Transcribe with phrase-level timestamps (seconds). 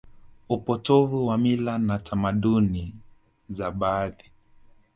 [0.49, 2.93] upotovu wa mila na tamaduni
[3.49, 4.31] za baadhi